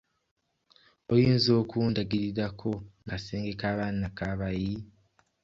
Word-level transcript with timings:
Oyinza 1.11 1.51
okundagirirako 1.61 2.69
mu 2.79 3.01
kasenge 3.09 3.51
k'abaana 3.59 4.05
ak'abayi? 4.09 4.75